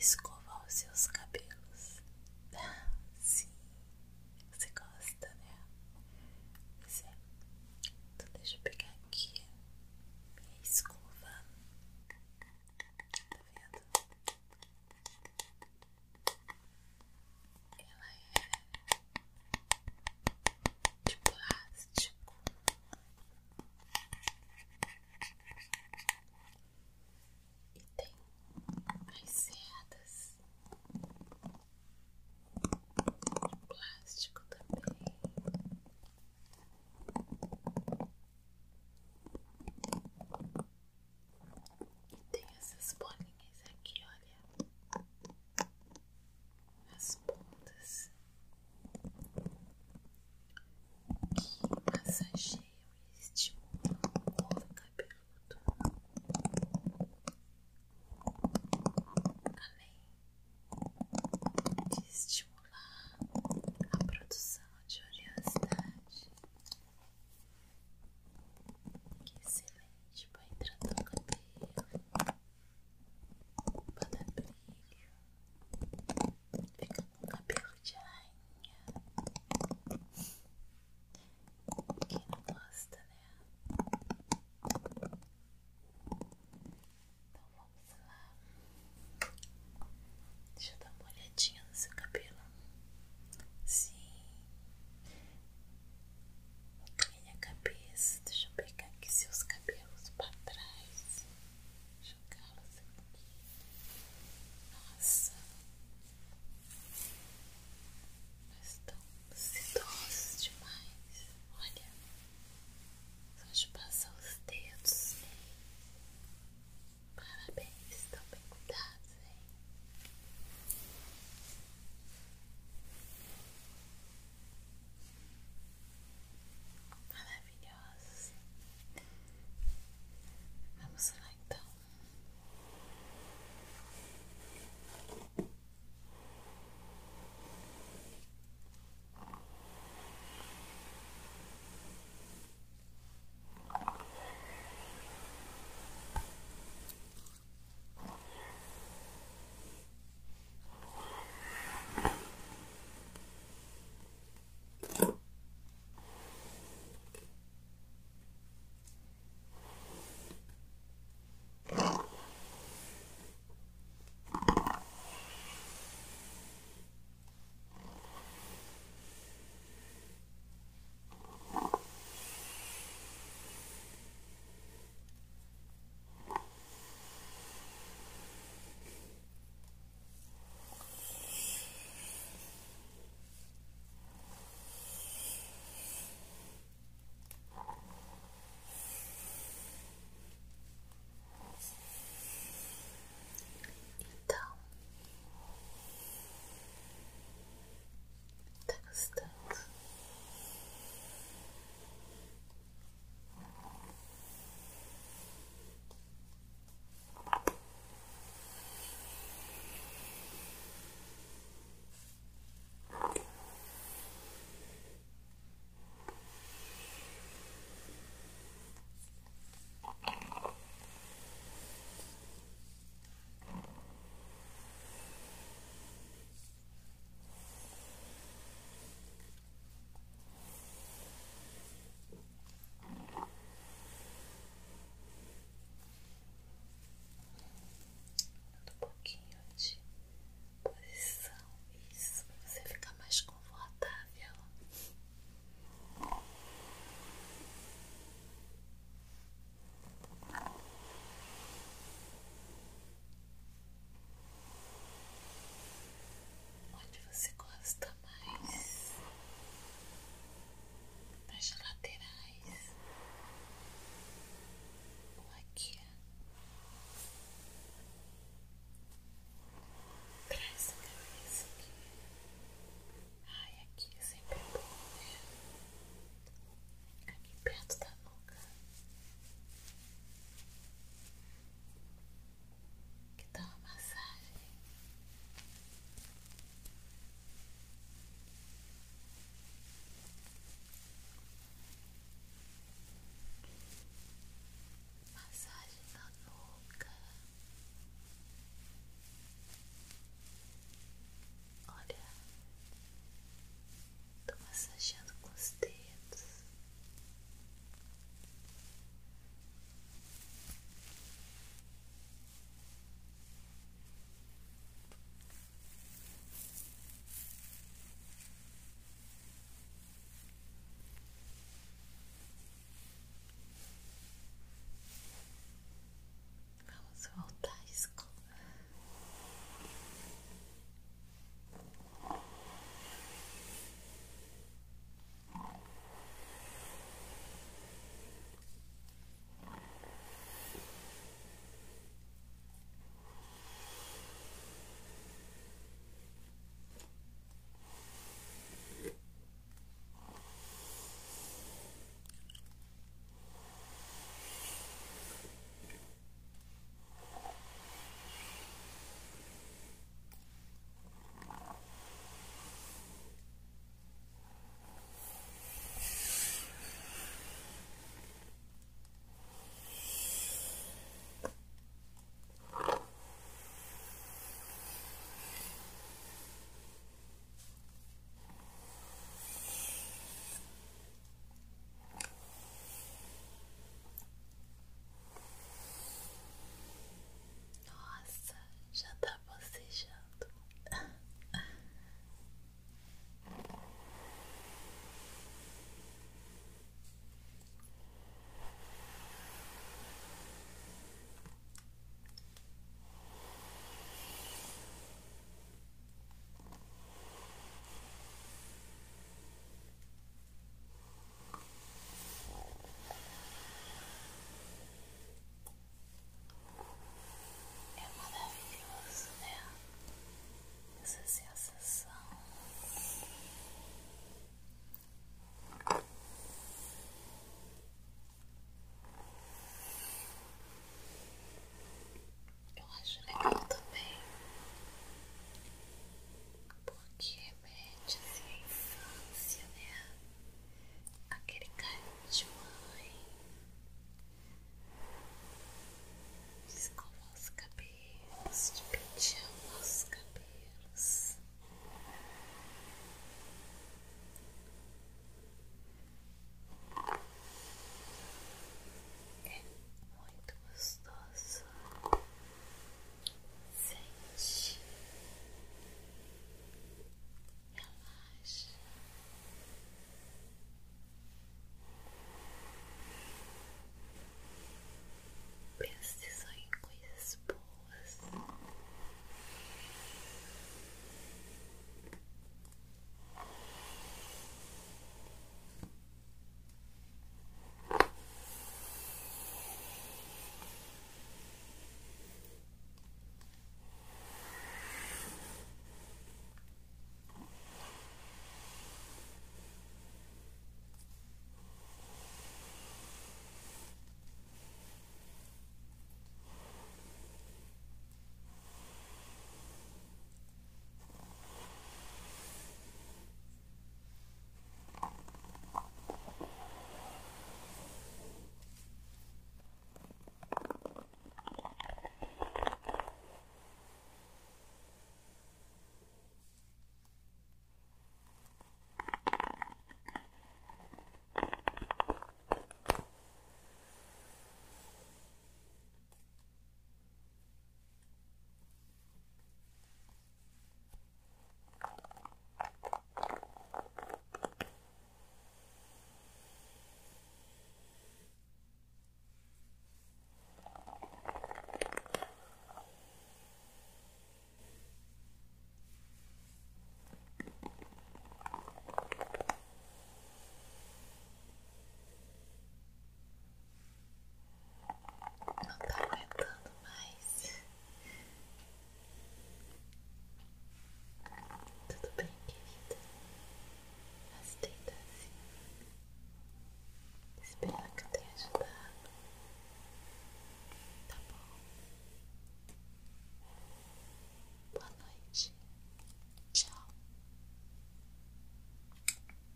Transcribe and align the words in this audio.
escova 0.00 0.64
os 0.66 0.72
seus 0.72 1.06
cabelos. 1.08 1.19